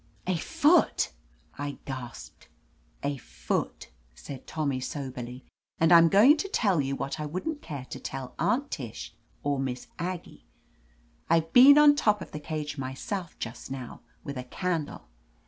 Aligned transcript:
"A 0.25 0.35
foot!" 0.35 1.11
I 1.59 1.77
gasped. 1.85 2.47
"A 3.03 3.17
foot," 3.17 3.91
said 4.15 4.47
Tommy 4.47 4.79
soberly. 4.79 5.45
"And 5.79 5.91
I'm 5.91 6.09
going 6.09 6.37
to 6.37 6.47
tell 6.49 6.81
you 6.81 6.95
what 6.95 7.19
I 7.19 7.27
wouldn't 7.27 7.61
care 7.61 7.85
to 7.91 7.99
tell 7.99 8.33
Aunt 8.39 8.71
Tish 8.71 9.13
or 9.43 9.59
Miss 9.59 9.89
Aggie, 9.99 10.47
I've 11.29 11.53
been 11.53 11.77
on 11.77 11.95
top 11.95 12.19
of 12.19 12.31
the 12.31 12.39
cage 12.39 12.79
myself, 12.79 13.37
just 13.37 13.69
now, 13.69 14.01
with 14.23 14.39
a 14.39 14.43
candle. 14.43 15.07